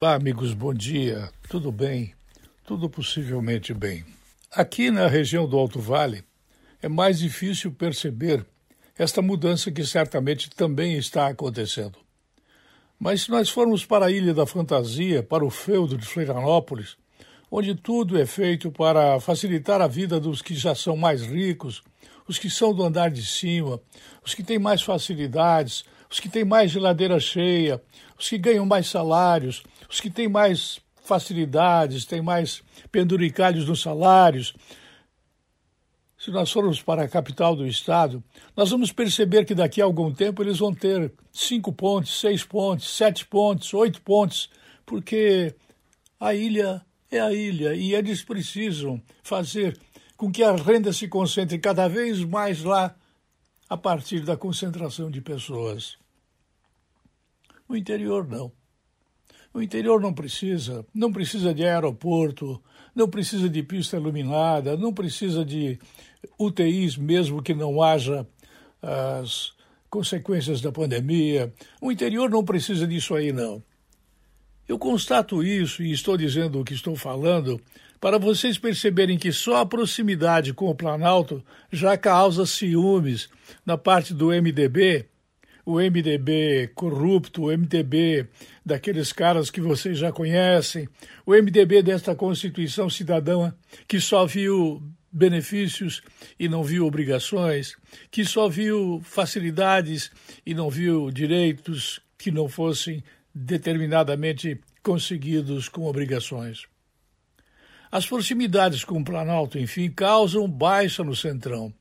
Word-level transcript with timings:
Olá, 0.00 0.14
amigos, 0.14 0.54
bom 0.54 0.72
dia. 0.72 1.28
Tudo 1.48 1.72
bem? 1.72 2.14
Tudo 2.64 2.88
possivelmente 2.88 3.74
bem. 3.74 4.04
Aqui 4.52 4.92
na 4.92 5.08
região 5.08 5.44
do 5.44 5.58
Alto 5.58 5.80
Vale 5.80 6.22
é 6.80 6.88
mais 6.88 7.18
difícil 7.18 7.72
perceber 7.72 8.46
esta 8.96 9.20
mudança 9.20 9.72
que 9.72 9.84
certamente 9.84 10.50
também 10.50 10.96
está 10.96 11.26
acontecendo. 11.26 11.98
Mas 12.96 13.22
se 13.22 13.30
nós 13.32 13.50
formos 13.50 13.84
para 13.84 14.06
a 14.06 14.10
Ilha 14.12 14.32
da 14.32 14.46
Fantasia, 14.46 15.20
para 15.20 15.44
o 15.44 15.50
feudo 15.50 15.98
de 15.98 16.06
Florianópolis, 16.06 16.96
onde 17.50 17.74
tudo 17.74 18.16
é 18.16 18.24
feito 18.24 18.70
para 18.70 19.18
facilitar 19.18 19.80
a 19.80 19.88
vida 19.88 20.20
dos 20.20 20.40
que 20.40 20.54
já 20.54 20.76
são 20.76 20.96
mais 20.96 21.22
ricos, 21.22 21.82
os 22.28 22.38
que 22.38 22.48
são 22.48 22.72
do 22.72 22.84
andar 22.84 23.10
de 23.10 23.26
cima, 23.26 23.80
os 24.24 24.32
que 24.32 24.44
têm 24.44 24.60
mais 24.60 24.80
facilidades, 24.80 25.84
os 26.08 26.20
que 26.20 26.28
têm 26.28 26.44
mais 26.44 26.70
geladeira 26.70 27.18
cheia, 27.18 27.82
os 28.16 28.28
que 28.28 28.38
ganham 28.38 28.64
mais 28.64 28.86
salários, 28.86 29.64
os 29.88 30.00
que 30.00 30.10
têm 30.10 30.28
mais 30.28 30.80
facilidades, 31.02 32.04
têm 32.04 32.20
mais 32.20 32.62
penduricalhos 32.92 33.66
nos 33.66 33.80
salários. 33.80 34.54
Se 36.18 36.30
nós 36.30 36.50
formos 36.52 36.82
para 36.82 37.04
a 37.04 37.08
capital 37.08 37.56
do 37.56 37.66
estado, 37.66 38.22
nós 38.56 38.70
vamos 38.70 38.92
perceber 38.92 39.44
que 39.44 39.54
daqui 39.54 39.80
a 39.80 39.84
algum 39.84 40.12
tempo 40.12 40.42
eles 40.42 40.58
vão 40.58 40.74
ter 40.74 41.12
cinco 41.32 41.72
pontos, 41.72 42.20
seis 42.20 42.44
pontos, 42.44 42.94
sete 42.94 43.24
pontos, 43.26 43.72
oito 43.72 44.02
pontos, 44.02 44.50
porque 44.84 45.54
a 46.20 46.34
ilha 46.34 46.84
é 47.10 47.20
a 47.20 47.32
ilha 47.32 47.74
e 47.74 47.94
eles 47.94 48.22
precisam 48.22 49.00
fazer 49.22 49.78
com 50.16 50.30
que 50.30 50.42
a 50.42 50.54
renda 50.54 50.92
se 50.92 51.08
concentre 51.08 51.58
cada 51.58 51.88
vez 51.88 52.22
mais 52.24 52.62
lá 52.62 52.94
a 53.68 53.76
partir 53.76 54.20
da 54.20 54.36
concentração 54.36 55.10
de 55.10 55.20
pessoas. 55.20 55.96
O 57.68 57.76
interior 57.76 58.26
não. 58.26 58.57
O 59.58 59.62
interior 59.62 60.00
não 60.00 60.14
precisa, 60.14 60.86
não 60.94 61.12
precisa 61.12 61.52
de 61.52 61.64
aeroporto, 61.64 62.62
não 62.94 63.08
precisa 63.08 63.48
de 63.48 63.60
pista 63.60 63.96
iluminada, 63.96 64.76
não 64.76 64.94
precisa 64.94 65.44
de 65.44 65.76
UTIs 66.38 66.96
mesmo 66.96 67.42
que 67.42 67.52
não 67.52 67.82
haja 67.82 68.24
as 68.80 69.52
consequências 69.90 70.60
da 70.60 70.70
pandemia. 70.70 71.52
O 71.82 71.90
interior 71.90 72.30
não 72.30 72.44
precisa 72.44 72.86
disso 72.86 73.16
aí 73.16 73.32
não. 73.32 73.60
Eu 74.68 74.78
constato 74.78 75.42
isso 75.42 75.82
e 75.82 75.90
estou 75.90 76.16
dizendo 76.16 76.60
o 76.60 76.64
que 76.64 76.74
estou 76.74 76.94
falando 76.94 77.60
para 78.00 78.16
vocês 78.16 78.58
perceberem 78.58 79.18
que 79.18 79.32
só 79.32 79.56
a 79.56 79.66
proximidade 79.66 80.54
com 80.54 80.70
o 80.70 80.74
Planalto 80.74 81.42
já 81.72 81.98
causa 81.98 82.46
ciúmes 82.46 83.28
na 83.66 83.76
parte 83.76 84.14
do 84.14 84.28
MDB 84.28 85.08
o 85.68 85.74
MDB 85.74 86.70
corrupto, 86.74 87.42
o 87.42 87.46
MDB 87.48 88.26
daqueles 88.64 89.12
caras 89.12 89.50
que 89.50 89.60
vocês 89.60 89.98
já 89.98 90.10
conhecem, 90.10 90.88
o 91.26 91.32
MDB 91.32 91.82
desta 91.82 92.14
Constituição 92.14 92.88
Cidadã 92.88 93.52
que 93.86 94.00
só 94.00 94.24
viu 94.24 94.82
benefícios 95.12 96.00
e 96.40 96.48
não 96.48 96.64
viu 96.64 96.86
obrigações, 96.86 97.76
que 98.10 98.24
só 98.24 98.48
viu 98.48 99.02
facilidades 99.04 100.10
e 100.46 100.54
não 100.54 100.70
viu 100.70 101.10
direitos 101.10 102.00
que 102.16 102.30
não 102.30 102.48
fossem 102.48 103.04
determinadamente 103.34 104.58
conseguidos 104.82 105.68
com 105.68 105.84
obrigações. 105.84 106.62
As 107.92 108.06
proximidades 108.06 108.84
com 108.84 108.98
o 108.98 109.04
Planalto, 109.04 109.58
enfim, 109.58 109.90
causam 109.90 110.48
baixa 110.48 111.04
no 111.04 111.14
Centrão. 111.14 111.74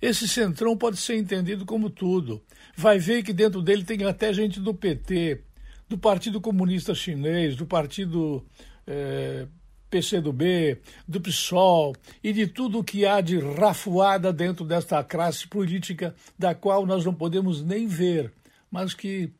Esse 0.00 0.26
centrão 0.26 0.76
pode 0.76 0.96
ser 0.96 1.16
entendido 1.16 1.66
como 1.66 1.90
tudo. 1.90 2.42
Vai 2.76 2.98
ver 2.98 3.22
que 3.22 3.32
dentro 3.32 3.60
dele 3.60 3.84
tem 3.84 4.02
até 4.04 4.32
gente 4.32 4.58
do 4.58 4.72
PT, 4.72 5.42
do 5.88 5.98
Partido 5.98 6.40
Comunista 6.40 6.94
Chinês, 6.94 7.54
do 7.54 7.66
Partido 7.66 8.46
é, 8.86 9.46
PCdoB, 9.90 10.80
do 11.06 11.20
PSOL 11.20 11.94
e 12.22 12.32
de 12.32 12.46
tudo 12.46 12.84
que 12.84 13.04
há 13.04 13.20
de 13.20 13.38
rafuada 13.38 14.32
dentro 14.32 14.64
desta 14.64 15.02
classe 15.02 15.46
política 15.46 16.14
da 16.38 16.54
qual 16.54 16.86
nós 16.86 17.04
não 17.04 17.12
podemos 17.12 17.62
nem 17.62 17.86
ver, 17.86 18.32
mas 18.70 18.94
que, 18.94 19.30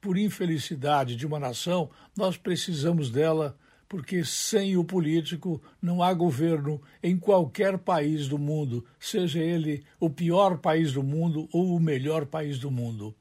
por 0.00 0.18
infelicidade 0.18 1.16
de 1.16 1.26
uma 1.26 1.40
nação, 1.40 1.90
nós 2.16 2.36
precisamos 2.36 3.10
dela 3.10 3.56
porque 3.94 4.24
sem 4.24 4.76
o 4.76 4.82
político 4.82 5.62
não 5.80 6.02
há 6.02 6.12
governo 6.12 6.82
em 7.00 7.16
qualquer 7.16 7.78
país 7.78 8.26
do 8.26 8.36
mundo, 8.36 8.84
seja 8.98 9.38
ele 9.38 9.84
o 10.00 10.10
pior 10.10 10.58
país 10.58 10.92
do 10.92 11.00
mundo 11.00 11.48
ou 11.52 11.76
o 11.76 11.78
melhor 11.78 12.26
país 12.26 12.58
do 12.58 12.72
mundo. 12.72 13.14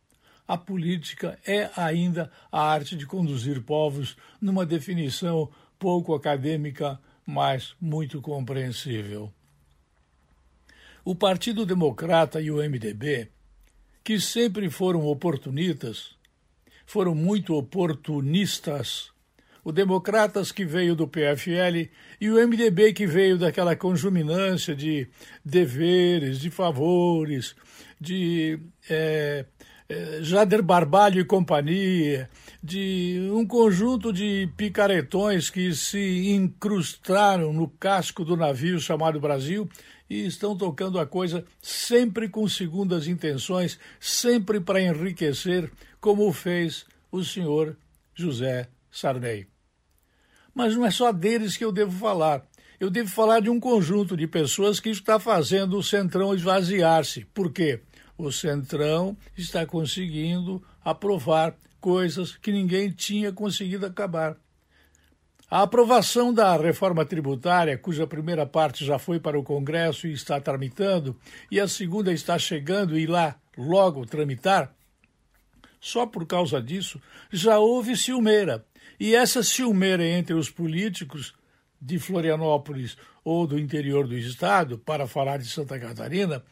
A 0.47 0.57
política 0.57 1.37
é 1.45 1.69
ainda 1.75 2.31
a 2.51 2.59
arte 2.59 2.95
de 2.95 3.05
conduzir 3.05 3.61
povos 3.61 4.17
numa 4.41 4.65
definição 4.65 5.47
pouco 5.77 6.15
acadêmica, 6.15 6.99
mas 7.23 7.75
muito 7.79 8.19
compreensível. 8.19 9.31
O 11.05 11.13
Partido 11.13 11.67
Democrata 11.67 12.41
e 12.41 12.49
o 12.49 12.57
MDB, 12.57 13.29
que 14.03 14.19
sempre 14.19 14.71
foram 14.71 15.05
oportunistas, 15.05 16.15
foram 16.83 17.13
muito 17.13 17.53
oportunistas 17.53 19.12
o 19.63 19.71
Democratas 19.71 20.51
que 20.51 20.65
veio 20.65 20.95
do 20.95 21.07
PFL 21.07 21.89
e 22.19 22.29
o 22.29 22.47
MDB 22.47 22.93
que 22.93 23.07
veio 23.07 23.37
daquela 23.37 23.75
conjuminância 23.75 24.75
de 24.75 25.07
deveres, 25.43 26.39
de 26.39 26.49
favores, 26.49 27.55
de 27.99 28.59
é, 28.89 29.45
é, 29.87 30.19
Jader 30.21 30.61
Barbalho 30.61 31.21
e 31.21 31.25
companhia, 31.25 32.29
de 32.61 33.29
um 33.31 33.45
conjunto 33.45 34.11
de 34.11 34.49
picaretões 34.57 35.49
que 35.49 35.73
se 35.73 36.31
incrustaram 36.31 37.53
no 37.53 37.67
casco 37.67 38.25
do 38.25 38.35
navio 38.35 38.79
chamado 38.79 39.19
Brasil 39.19 39.69
e 40.09 40.25
estão 40.25 40.55
tocando 40.57 40.99
a 40.99 41.05
coisa 41.05 41.45
sempre 41.61 42.27
com 42.27 42.47
segundas 42.47 43.07
intenções, 43.07 43.79
sempre 43.99 44.59
para 44.59 44.81
enriquecer, 44.81 45.71
como 45.99 46.31
fez 46.33 46.85
o 47.11 47.23
senhor 47.23 47.77
José 48.13 48.67
Sarney. 48.91 49.52
Mas 50.53 50.75
não 50.75 50.85
é 50.85 50.91
só 50.91 51.11
deles 51.11 51.57
que 51.57 51.65
eu 51.65 51.71
devo 51.71 51.91
falar. 51.91 52.45
Eu 52.79 52.89
devo 52.89 53.09
falar 53.09 53.39
de 53.39 53.49
um 53.49 53.59
conjunto 53.59 54.17
de 54.17 54.27
pessoas 54.27 54.79
que 54.79 54.89
está 54.89 55.19
fazendo 55.19 55.77
o 55.77 55.83
Centrão 55.83 56.35
esvaziar-se. 56.35 57.25
Por 57.33 57.51
quê? 57.51 57.81
O 58.17 58.31
Centrão 58.31 59.17
está 59.37 59.65
conseguindo 59.65 60.61
aprovar 60.83 61.55
coisas 61.79 62.37
que 62.37 62.51
ninguém 62.51 62.89
tinha 62.91 63.31
conseguido 63.31 63.85
acabar. 63.85 64.37
A 65.49 65.61
aprovação 65.61 66.33
da 66.33 66.57
reforma 66.57 67.05
tributária, 67.05 67.77
cuja 67.77 68.07
primeira 68.07 68.45
parte 68.45 68.83
já 68.83 68.97
foi 68.97 69.19
para 69.19 69.37
o 69.37 69.43
Congresso 69.43 70.07
e 70.07 70.13
está 70.13 70.41
tramitando, 70.41 71.15
e 71.51 71.59
a 71.59 71.67
segunda 71.67 72.11
está 72.11 72.39
chegando 72.39 72.97
e 72.97 73.05
lá 73.05 73.35
logo 73.57 74.05
tramitar, 74.05 74.73
só 75.79 76.07
por 76.07 76.25
causa 76.25 76.61
disso 76.61 76.99
já 77.31 77.59
houve 77.59 77.95
ciumeira. 77.95 78.65
E 78.99 79.15
essa 79.15 79.43
ciumeira 79.43 80.05
entre 80.05 80.33
os 80.33 80.49
políticos 80.49 81.33
de 81.81 81.99
Florianópolis 81.99 82.97
ou 83.23 83.45
do 83.45 83.59
interior 83.59 84.07
do 84.07 84.17
estado, 84.17 84.77
para 84.77 85.07
falar 85.07 85.37
de 85.37 85.47
Santa 85.47 85.79
Catarina, 85.79 86.43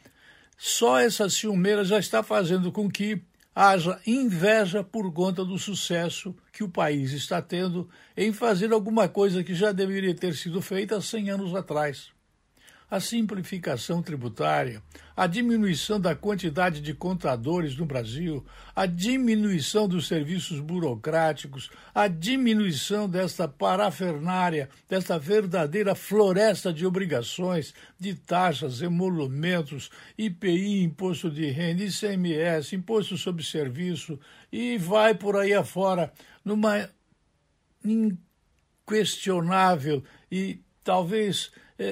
só 0.58 1.00
essa 1.00 1.30
ciumeira 1.30 1.84
já 1.84 2.00
está 2.00 2.22
fazendo 2.22 2.72
com 2.72 2.90
que 2.90 3.22
haja 3.54 4.00
inveja 4.06 4.84
por 4.84 5.12
conta 5.12 5.44
do 5.44 5.58
sucesso 5.58 6.36
que 6.54 6.64
o 6.64 6.70
país 6.70 7.12
está 7.12 7.42
tendo 7.42 7.90
em 8.16 8.32
fazer 8.32 8.72
alguma 8.72 9.10
coisa 9.10 9.44
que 9.44 9.54
já 9.54 9.72
deveria 9.72 10.16
ter 10.16 10.36
sido 10.36 10.62
feita 10.62 10.98
há 10.98 11.02
100 11.02 11.32
anos 11.32 11.56
atrás 11.56 12.12
a 12.92 13.00
simplificação 13.00 14.04
tributária, 14.04 14.84
a 15.16 15.26
diminuição 15.26 15.98
da 15.98 16.14
quantidade 16.14 16.82
de 16.82 16.94
contadores 16.94 17.78
no 17.78 17.86
Brasil, 17.86 18.46
a 18.76 18.86
diminuição 18.86 19.88
dos 19.88 20.10
serviços 20.10 20.60
burocráticos, 20.60 21.72
a 21.96 22.10
diminuição 22.10 23.08
desta 23.08 23.48
parafernária, 23.48 24.68
desta 24.90 25.18
verdadeira 25.18 25.96
floresta 25.96 26.74
de 26.74 26.86
obrigações, 26.86 27.74
de 27.98 28.14
taxas, 28.14 28.82
emolumentos, 28.82 29.90
IPI, 30.18 30.84
imposto 30.84 31.32
de 31.32 31.46
renda, 31.46 31.84
ICMS, 31.84 32.76
imposto 32.76 33.18
sobre 33.18 33.42
serviço, 33.42 34.20
e 34.52 34.78
vai 34.78 35.16
por 35.16 35.38
aí 35.38 35.54
afora 35.54 36.12
numa 36.44 36.90
inquestionável 38.86 40.04
e 40.30 40.60
talvez 40.84 41.52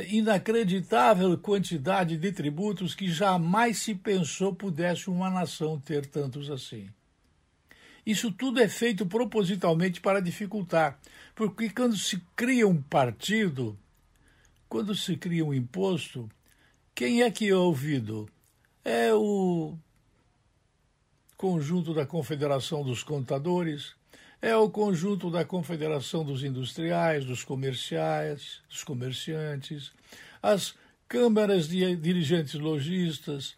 inacreditável 0.10 1.38
quantidade 1.38 2.18
de 2.18 2.32
tributos 2.32 2.94
que 2.94 3.10
jamais 3.12 3.80
se 3.80 3.96
pensou 3.96 4.54
pudesse 4.54 5.10
uma 5.10 5.30
nação 5.30 5.80
ter 5.80 6.06
tantos 6.06 6.50
assim. 6.50 6.90
Isso 8.06 8.32
tudo 8.32 8.60
é 8.60 8.68
feito 8.68 9.06
propositalmente 9.06 10.02
para 10.02 10.22
dificultar, 10.22 11.00
porque 11.36 11.70
quando 11.70 11.98
se 11.98 12.22
cria 12.36 12.68
um 12.68 12.82
partido, 12.82 13.78
quando 14.68 14.96
se 14.96 15.16
cria 15.18 15.46
um 15.46 15.54
imposto, 15.54 16.30
quem 16.94 17.24
é 17.24 17.32
que 17.32 17.50
é 17.50 17.56
ouvido? 17.56 18.30
É 18.84 19.14
o 19.14 19.78
conjunto 21.38 21.94
da 21.94 22.06
Confederação 22.06 22.84
dos 22.84 23.04
Contadores, 23.04 23.96
é 24.42 24.56
o 24.56 24.70
conjunto 24.70 25.30
da 25.30 25.44
Confederação 25.44 26.24
dos 26.24 26.44
Industriais, 26.44 27.26
dos 27.26 27.44
Comerciais, 27.44 28.62
dos 28.70 28.84
Comerciantes, 28.84 29.92
as 30.42 30.76
câmaras 31.08 31.68
de 31.68 31.96
dirigentes 31.96 32.54
lojistas, 32.54 33.56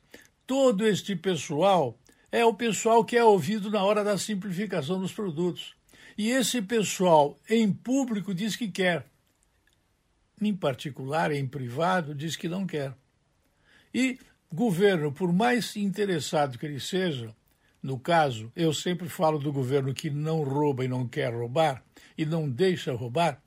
todo 0.48 0.88
este 0.88 1.16
pessoal 1.16 1.98
é 2.32 2.46
o 2.46 2.54
pessoal 2.54 3.04
que 3.04 3.18
é 3.18 3.24
ouvido 3.24 3.70
na 3.70 3.84
hora 3.84 4.04
da 4.04 4.18
simplificação 4.18 5.00
dos 5.00 5.12
produtos. 5.12 5.76
E 6.18 6.30
esse 6.30 6.62
pessoal, 6.62 7.38
em 7.50 7.72
público, 7.72 8.34
diz 8.34 8.56
que 8.56 8.70
quer. 8.70 9.06
Em 10.42 10.56
particular, 10.56 11.32
em 11.32 11.46
privado, 11.46 12.16
diz 12.16 12.36
que 12.36 12.48
não 12.48 12.66
quer. 12.66 12.96
E 13.94 14.18
governo, 14.52 15.12
por 15.12 15.32
mais 15.32 15.76
interessado 15.76 16.58
que 16.58 16.66
ele 16.66 16.80
seja, 16.80 17.36
no 17.82 18.00
caso, 18.00 18.52
eu 18.56 18.74
sempre 18.74 19.10
falo 19.10 19.40
do 19.40 19.52
governo 19.52 19.94
que 19.94 20.10
não 20.10 20.44
rouba 20.44 20.86
e 20.86 20.88
não 20.88 21.08
quer 21.08 21.34
roubar 21.34 21.84
e 22.18 22.26
não 22.26 22.50
deixa 22.50 22.94
roubar. 22.94 23.42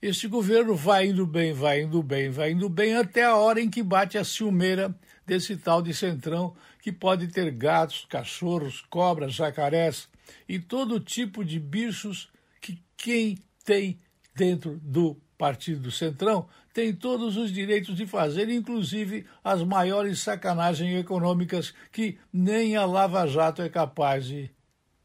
Este 0.00 0.28
governo 0.28 0.74
vai 0.74 1.08
indo 1.08 1.26
bem, 1.26 1.52
vai 1.52 1.82
indo 1.82 2.02
bem, 2.02 2.30
vai 2.30 2.52
indo 2.52 2.68
bem 2.68 2.96
até 2.96 3.24
a 3.24 3.36
hora 3.36 3.60
em 3.60 3.68
que 3.68 3.82
bate 3.82 4.16
a 4.16 4.24
ciumeira 4.24 4.94
desse 5.26 5.56
tal 5.56 5.82
de 5.82 5.92
centrão 5.92 6.54
que 6.80 6.90
pode 6.90 7.28
ter 7.28 7.50
gatos, 7.50 8.06
cachorros, 8.08 8.80
cobras, 8.88 9.34
jacarés 9.34 10.08
e 10.48 10.58
todo 10.58 11.00
tipo 11.00 11.44
de 11.44 11.58
bichos 11.58 12.30
que 12.60 12.82
quem 12.96 13.38
tem 13.64 13.98
dentro 14.34 14.78
do 14.82 15.20
Partido 15.40 15.80
do 15.80 15.90
Centrão 15.90 16.46
tem 16.70 16.92
todos 16.92 17.38
os 17.38 17.50
direitos 17.50 17.96
de 17.96 18.06
fazer, 18.06 18.50
inclusive 18.50 19.26
as 19.42 19.62
maiores 19.62 20.20
sacanagens 20.20 20.94
econômicas 21.00 21.72
que 21.90 22.18
nem 22.30 22.76
a 22.76 22.84
Lava 22.84 23.26
Jato 23.26 23.62
é 23.62 23.68
capaz 23.70 24.26
de 24.26 24.50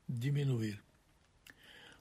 diminuir. 0.08 0.78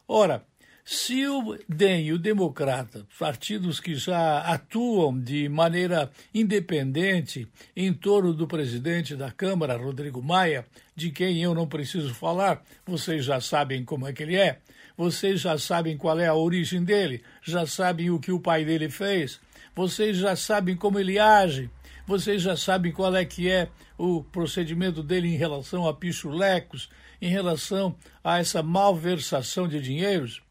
Ora, 0.09 0.45
se 0.87 1.27
o 1.27 1.57
DEM 1.67 2.13
o 2.13 2.19
Democrata, 2.19 3.07
partidos 3.19 3.81
que 3.81 3.95
já 3.95 4.41
atuam 4.41 5.19
de 5.19 5.49
maneira 5.49 6.11
independente 6.35 7.49
em 7.75 7.91
torno 7.91 8.35
do 8.35 8.47
presidente 8.47 9.17
da 9.17 9.31
Câmara, 9.31 9.79
Rodrigo 9.79 10.23
Maia, 10.23 10.67
de 10.95 11.11
quem 11.11 11.43
eu 11.43 11.55
não 11.55 11.67
preciso 11.67 12.13
falar, 12.13 12.63
vocês 12.85 13.25
já 13.25 13.41
sabem 13.41 13.83
como 13.83 14.07
é 14.07 14.13
que 14.13 14.23
ele 14.23 14.37
é, 14.37 14.59
vocês 14.95 15.41
já 15.41 15.57
sabem 15.57 15.97
qual 15.97 16.21
é 16.21 16.27
a 16.27 16.35
origem 16.35 16.85
dele, 16.85 17.23
já 17.43 17.67
sabem 17.67 18.11
o 18.11 18.21
que 18.21 18.31
o 18.31 18.39
pai 18.39 18.63
dele 18.63 18.91
fez, 18.91 19.41
vocês 19.75 20.19
já 20.19 20.37
sabem 20.37 20.77
como 20.77 20.99
ele 20.99 21.19
age, 21.19 21.71
vocês 22.07 22.43
já 22.43 22.59
sabem 22.59 22.93
qual 22.93 23.17
é 23.17 23.25
que 23.25 23.49
é 23.49 23.71
o 23.97 24.23
procedimento 24.23 25.03
dele 25.03 25.29
em 25.29 25.37
relação 25.39 25.89
a 25.89 25.95
pichulecos, 25.95 26.91
em 27.23 27.31
relação 27.31 27.97
a 28.23 28.39
essa 28.39 28.63
malversação 28.63 29.67
de 29.67 29.81
dinheiros, 29.81 30.43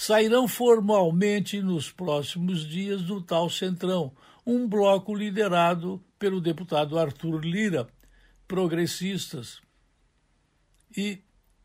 sairão 0.00 0.48
formalmente 0.48 1.60
nos 1.60 1.92
próximos 1.92 2.66
dias 2.66 3.02
do 3.02 3.20
tal 3.20 3.50
Centrão, 3.50 4.10
um 4.46 4.66
bloco 4.66 5.14
liderado 5.14 6.02
pelo 6.18 6.40
deputado 6.40 6.98
Arthur 6.98 7.44
Lira, 7.44 7.86
progressistas. 8.48 9.60
E 10.96 11.18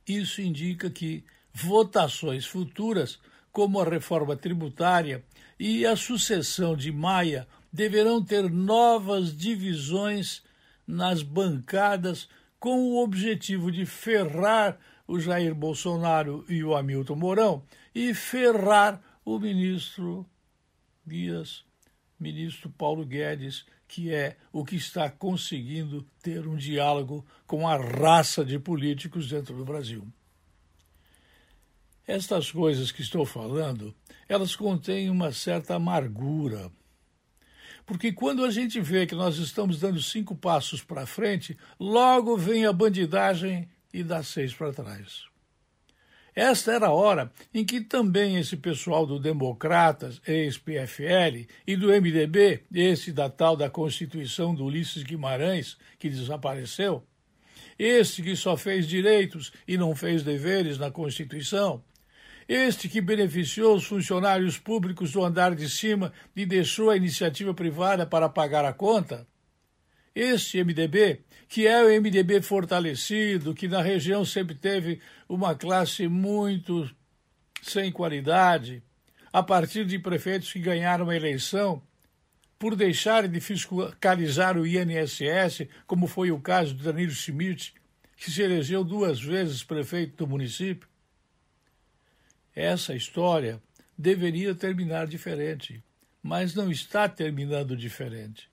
isso 0.05 0.41
indica 0.41 0.89
que 0.89 1.23
votações 1.53 2.45
futuras, 2.45 3.19
como 3.53 3.79
a 3.79 3.85
reforma 3.85 4.35
tributária 4.35 5.23
e 5.57 5.85
a 5.85 5.95
sucessão 5.95 6.75
de 6.75 6.91
Maia, 6.91 7.47
deverão 7.71 8.21
ter 8.21 8.51
novas 8.51 9.33
divisões 9.33 10.43
nas 10.85 11.23
bancadas 11.23 12.27
com 12.59 12.81
o 12.81 13.01
objetivo 13.01 13.71
de 13.71 13.85
ferrar 13.85 14.77
o 15.07 15.19
Jair 15.19 15.53
Bolsonaro 15.53 16.45
e 16.49 16.63
o 16.63 16.75
Hamilton 16.75 17.15
Mourão 17.15 17.63
e 17.93 18.13
ferrar 18.13 19.01
o 19.23 19.39
ministro 19.39 20.25
Dias, 21.05 21.63
ministro 22.19 22.69
Paulo 22.69 23.05
Guedes, 23.05 23.65
que 23.87 24.11
é 24.13 24.37
o 24.51 24.65
que 24.65 24.75
está 24.75 25.09
conseguindo 25.09 26.03
ter 26.21 26.47
um 26.47 26.55
diálogo 26.55 27.25
com 27.45 27.67
a 27.67 27.77
raça 27.77 28.43
de 28.43 28.57
políticos 28.57 29.29
dentro 29.29 29.55
do 29.55 29.63
Brasil. 29.63 30.07
Estas 32.07 32.51
coisas 32.51 32.91
que 32.91 33.01
estou 33.01 33.25
falando, 33.25 33.93
elas 34.27 34.55
contêm 34.55 35.09
uma 35.09 35.31
certa 35.31 35.75
amargura. 35.75 36.71
Porque 37.85 38.11
quando 38.11 38.43
a 38.43 38.51
gente 38.51 38.79
vê 38.79 39.05
que 39.05 39.15
nós 39.15 39.37
estamos 39.37 39.79
dando 39.79 40.01
cinco 40.01 40.35
passos 40.35 40.83
para 40.83 41.05
frente, 41.05 41.57
logo 41.79 42.35
vem 42.35 42.65
a 42.65 42.73
bandidagem 42.73 43.69
e 43.95 44.03
dá 44.03 44.21
seis 44.21 44.53
para 44.53 44.73
trás. 44.73 45.23
Esta 46.35 46.73
era 46.73 46.87
a 46.87 46.91
hora 46.91 47.31
em 47.53 47.63
que 47.63 47.79
também 47.79 48.35
esse 48.35 48.57
pessoal 48.57 49.05
do 49.05 49.17
Democratas, 49.17 50.21
ex-PFL, 50.27 51.47
e 51.65 51.77
do 51.77 51.87
MDB, 51.87 52.65
esse 52.73 53.13
da 53.13 53.29
tal 53.29 53.55
da 53.55 53.69
Constituição 53.69 54.53
do 54.53 54.65
Ulisses 54.65 55.01
Guimarães, 55.01 55.77
que 55.97 56.09
desapareceu, 56.09 57.07
este 57.79 58.21
que 58.21 58.35
só 58.35 58.57
fez 58.57 58.85
direitos 58.85 59.53
e 59.65 59.77
não 59.77 59.95
fez 59.95 60.23
deveres 60.23 60.77
na 60.77 60.91
Constituição, 60.91 61.81
este 62.49 62.89
que 62.89 62.99
beneficiou 62.99 63.77
os 63.77 63.85
funcionários 63.85 64.57
públicos 64.57 65.13
do 65.13 65.23
andar 65.23 65.55
de 65.55 65.69
cima 65.69 66.11
e 66.35 66.45
deixou 66.45 66.89
a 66.89 66.97
iniciativa 66.97 67.53
privada 67.53 68.05
para 68.05 68.27
pagar 68.27 68.65
a 68.65 68.73
conta, 68.73 69.25
este 70.15 70.63
MDB, 70.63 71.21
que 71.49 71.67
é 71.67 71.83
o 71.83 72.01
MDB 72.01 72.41
fortalecido, 72.41 73.53
que 73.53 73.67
na 73.67 73.81
região 73.81 74.23
sempre 74.23 74.55
teve 74.55 75.01
uma 75.27 75.53
classe 75.53 76.07
muito 76.07 76.89
sem 77.61 77.91
qualidade, 77.91 78.81
a 79.33 79.43
partir 79.43 79.85
de 79.85 79.99
prefeitos 79.99 80.53
que 80.53 80.59
ganharam 80.59 81.09
a 81.09 81.15
eleição, 81.15 81.83
por 82.57 82.75
deixarem 82.75 83.29
de 83.29 83.41
fiscalizar 83.41 84.57
o 84.57 84.65
INSS, 84.65 85.67
como 85.85 86.07
foi 86.07 86.31
o 86.31 86.39
caso 86.39 86.73
do 86.73 86.83
Danilo 86.83 87.11
Schmidt, 87.11 87.73
que 88.15 88.31
se 88.31 88.41
elegeu 88.41 88.83
duas 88.83 89.21
vezes 89.21 89.63
prefeito 89.63 90.15
do 90.15 90.27
município. 90.27 90.87
Essa 92.55 92.95
história 92.95 93.61
deveria 93.97 94.55
terminar 94.55 95.07
diferente, 95.07 95.83
mas 96.23 96.55
não 96.55 96.71
está 96.71 97.09
terminando 97.09 97.75
diferente. 97.75 98.49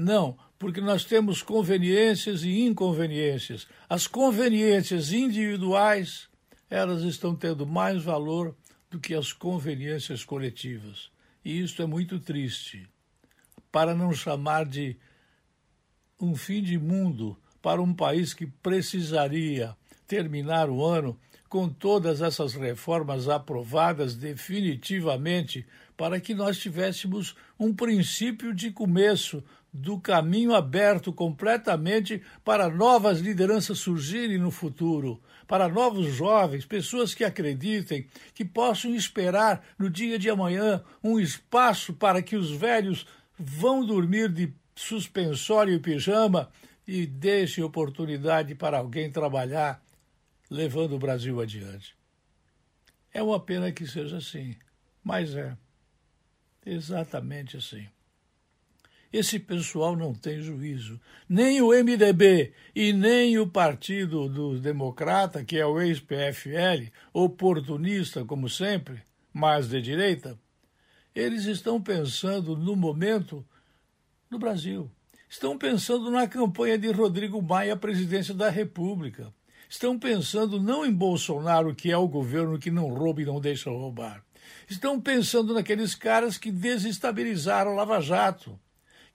Não, 0.00 0.38
porque 0.60 0.80
nós 0.80 1.04
temos 1.04 1.42
conveniências 1.42 2.44
e 2.44 2.60
inconveniências. 2.60 3.66
As 3.88 4.06
conveniências 4.06 5.12
individuais, 5.12 6.28
elas 6.70 7.02
estão 7.02 7.34
tendo 7.34 7.66
mais 7.66 8.04
valor 8.04 8.54
do 8.88 9.00
que 9.00 9.12
as 9.12 9.32
conveniências 9.32 10.22
coletivas. 10.22 11.10
E 11.44 11.60
isso 11.60 11.82
é 11.82 11.86
muito 11.86 12.20
triste. 12.20 12.88
Para 13.72 13.92
não 13.92 14.12
chamar 14.12 14.66
de 14.66 14.96
um 16.20 16.36
fim 16.36 16.62
de 16.62 16.78
mundo 16.78 17.36
para 17.60 17.82
um 17.82 17.92
país 17.92 18.32
que 18.32 18.46
precisaria 18.46 19.76
terminar 20.06 20.70
o 20.70 20.84
ano 20.84 21.18
com 21.48 21.68
todas 21.68 22.20
essas 22.20 22.54
reformas 22.54 23.28
aprovadas 23.28 24.14
definitivamente 24.14 25.66
para 25.96 26.20
que 26.20 26.34
nós 26.34 26.58
tivéssemos 26.58 27.34
um 27.58 27.74
princípio 27.74 28.54
de 28.54 28.70
começo 28.70 29.42
do 29.72 30.00
caminho 30.00 30.54
aberto 30.54 31.12
completamente 31.12 32.22
para 32.44 32.68
novas 32.68 33.20
lideranças 33.20 33.78
surgirem 33.78 34.38
no 34.38 34.50
futuro, 34.50 35.20
para 35.46 35.68
novos 35.68 36.14
jovens, 36.14 36.64
pessoas 36.64 37.14
que 37.14 37.24
acreditem, 37.24 38.06
que 38.34 38.44
possam 38.44 38.94
esperar 38.94 39.64
no 39.78 39.90
dia 39.90 40.18
de 40.18 40.30
amanhã 40.30 40.82
um 41.02 41.18
espaço 41.18 41.92
para 41.92 42.22
que 42.22 42.36
os 42.36 42.50
velhos 42.50 43.06
vão 43.38 43.84
dormir 43.84 44.30
de 44.30 44.52
suspensório 44.74 45.74
e 45.74 45.78
pijama 45.78 46.50
e 46.86 47.06
deixem 47.06 47.62
oportunidade 47.62 48.54
para 48.54 48.78
alguém 48.78 49.10
trabalhar 49.10 49.82
levando 50.50 50.94
o 50.94 50.98
Brasil 50.98 51.40
adiante. 51.40 51.94
É 53.12 53.22
uma 53.22 53.38
pena 53.38 53.70
que 53.70 53.86
seja 53.86 54.18
assim, 54.18 54.56
mas 55.02 55.34
é 55.34 55.56
exatamente 56.64 57.56
assim. 57.56 57.86
Esse 59.10 59.38
pessoal 59.38 59.96
não 59.96 60.12
tem 60.12 60.42
juízo. 60.42 61.00
Nem 61.26 61.62
o 61.62 61.68
MDB 61.68 62.52
e 62.74 62.92
nem 62.92 63.38
o 63.38 63.46
Partido 63.46 64.28
do 64.28 64.58
Democrata, 64.58 65.42
que 65.42 65.56
é 65.56 65.64
o 65.64 65.80
ex-PFL, 65.80 66.92
oportunista 67.12 68.22
como 68.24 68.50
sempre, 68.50 69.02
mas 69.32 69.68
de 69.68 69.80
direita, 69.80 70.38
eles 71.14 71.46
estão 71.46 71.80
pensando 71.80 72.54
no 72.54 72.76
momento 72.76 73.44
no 74.30 74.38
Brasil. 74.38 74.90
Estão 75.26 75.56
pensando 75.56 76.10
na 76.10 76.28
campanha 76.28 76.76
de 76.76 76.90
Rodrigo 76.90 77.40
Maia 77.40 77.72
à 77.72 77.76
presidência 77.76 78.34
da 78.34 78.50
República. 78.50 79.32
Estão 79.70 79.98
pensando 79.98 80.60
não 80.60 80.84
em 80.84 80.92
Bolsonaro, 80.92 81.74
que 81.74 81.90
é 81.90 81.96
o 81.96 82.08
governo 82.08 82.58
que 82.58 82.70
não 82.70 82.88
rouba 82.88 83.22
e 83.22 83.26
não 83.26 83.40
deixa 83.40 83.70
roubar. 83.70 84.22
Estão 84.68 85.00
pensando 85.00 85.54
naqueles 85.54 85.94
caras 85.94 86.36
que 86.36 86.52
desestabilizaram 86.52 87.74
Lava 87.74 88.00
Jato 88.00 88.58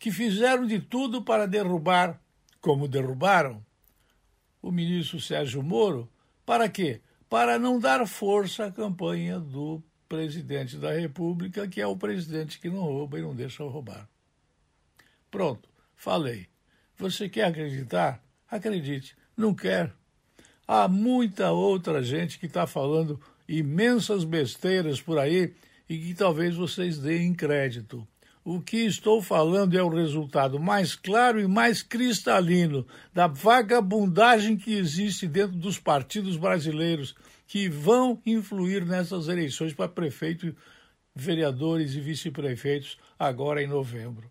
que 0.03 0.11
fizeram 0.11 0.67
de 0.67 0.81
tudo 0.81 1.21
para 1.21 1.47
derrubar, 1.47 2.21
como 2.59 2.89
derrubaram, 2.89 3.65
o 4.61 4.69
ministro 4.69 5.21
Sérgio 5.21 5.63
Moro, 5.63 6.11
para 6.45 6.67
quê? 6.67 6.99
para 7.29 7.57
não 7.57 7.79
dar 7.79 8.05
força 8.05 8.65
à 8.65 8.71
campanha 8.71 9.39
do 9.39 9.81
presidente 10.09 10.75
da 10.75 10.91
República, 10.91 11.69
que 11.69 11.79
é 11.79 11.87
o 11.87 11.95
presidente 11.95 12.59
que 12.59 12.69
não 12.69 12.81
rouba 12.81 13.17
e 13.17 13.21
não 13.21 13.33
deixa 13.33 13.63
roubar. 13.63 14.09
Pronto, 15.31 15.69
falei. 15.95 16.47
Você 16.97 17.29
quer 17.29 17.45
acreditar? 17.45 18.21
Acredite. 18.51 19.15
Não 19.37 19.55
quer? 19.55 19.93
Há 20.67 20.89
muita 20.89 21.51
outra 21.51 22.03
gente 22.03 22.37
que 22.37 22.47
está 22.47 22.67
falando 22.67 23.21
imensas 23.47 24.25
besteiras 24.25 25.01
por 25.01 25.17
aí 25.17 25.55
e 25.87 25.97
que 25.97 26.13
talvez 26.13 26.55
vocês 26.55 26.97
deem 26.97 27.33
crédito. 27.33 28.05
O 28.45 28.59
que 28.59 28.77
estou 28.77 29.21
falando 29.21 29.77
é 29.77 29.81
o 29.81 29.87
resultado 29.87 30.59
mais 30.59 30.95
claro 30.95 31.39
e 31.39 31.47
mais 31.47 31.81
cristalino 31.81 32.85
da 33.13 33.25
vagabundagem 33.25 34.57
que 34.57 34.73
existe 34.73 35.27
dentro 35.27 35.55
dos 35.55 35.79
partidos 35.79 36.35
brasileiros 36.35 37.15
que 37.47 37.69
vão 37.69 38.21
influir 38.25 38.85
nessas 38.85 39.29
eleições 39.29 39.73
para 39.73 39.87
prefeito, 39.87 40.53
vereadores 41.15 41.93
e 41.93 42.01
vice-prefeitos 42.01 42.97
agora 43.17 43.63
em 43.63 43.67
novembro. 43.67 44.29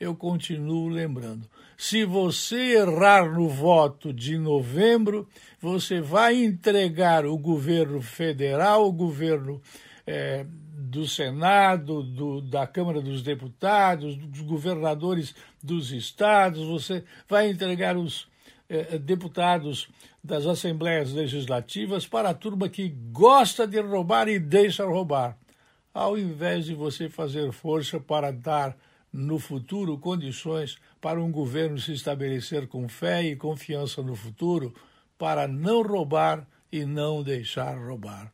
Eu 0.00 0.16
continuo 0.16 0.88
lembrando: 0.88 1.48
se 1.76 2.04
você 2.04 2.78
errar 2.78 3.32
no 3.32 3.48
voto 3.48 4.12
de 4.12 4.36
novembro, 4.36 5.28
você 5.60 6.00
vai 6.00 6.42
entregar 6.42 7.24
o 7.24 7.38
governo 7.38 8.02
federal, 8.02 8.88
o 8.88 8.92
governo 8.92 9.62
é, 10.04 10.44
do 10.92 11.08
Senado, 11.08 12.02
do, 12.02 12.42
da 12.42 12.66
Câmara 12.66 13.00
dos 13.00 13.22
Deputados, 13.22 14.14
dos 14.14 14.42
governadores 14.42 15.34
dos 15.62 15.90
estados, 15.90 16.66
você 16.66 17.02
vai 17.26 17.48
entregar 17.48 17.96
os 17.96 18.28
eh, 18.68 18.98
deputados 18.98 19.88
das 20.22 20.44
assembleias 20.44 21.10
legislativas 21.14 22.06
para 22.06 22.28
a 22.28 22.34
turma 22.34 22.68
que 22.68 22.90
gosta 23.10 23.66
de 23.66 23.80
roubar 23.80 24.28
e 24.28 24.38
deixa 24.38 24.84
roubar, 24.84 25.38
ao 25.94 26.18
invés 26.18 26.66
de 26.66 26.74
você 26.74 27.08
fazer 27.08 27.50
força 27.52 27.98
para 27.98 28.30
dar 28.30 28.76
no 29.10 29.38
futuro 29.38 29.96
condições 29.96 30.76
para 31.00 31.22
um 31.22 31.32
governo 31.32 31.78
se 31.78 31.92
estabelecer 31.92 32.68
com 32.68 32.86
fé 32.86 33.22
e 33.22 33.34
confiança 33.34 34.02
no 34.02 34.14
futuro, 34.14 34.74
para 35.16 35.48
não 35.48 35.80
roubar 35.80 36.46
e 36.70 36.84
não 36.84 37.22
deixar 37.22 37.78
roubar. 37.78 38.30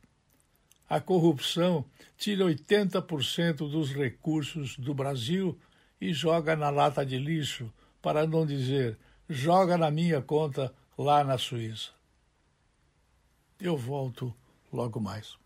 A 0.89 0.99
corrupção 0.99 1.85
tira 2.17 2.43
80% 2.45 3.57
dos 3.69 3.93
recursos 3.93 4.75
do 4.75 4.91
Brasil 4.91 5.55
e 6.01 6.11
joga 6.11 6.55
na 6.55 6.71
lata 6.71 7.05
de 7.05 7.19
lixo, 7.19 7.71
para 8.01 8.25
não 8.25 8.43
dizer, 8.43 8.97
joga 9.29 9.77
na 9.77 9.91
minha 9.91 10.19
conta 10.19 10.73
lá 10.97 11.23
na 11.23 11.37
Suíça. 11.37 11.91
Eu 13.59 13.77
volto 13.77 14.33
logo 14.73 14.99
mais. 14.99 15.37